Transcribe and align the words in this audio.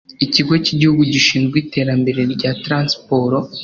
ikigo 0.25 0.53
cy'igihugu 0.63 1.01
gishinzwe 1.13 1.55
iterambere 1.63 2.21
rya 2.33 2.51
transiporo 2.63 3.37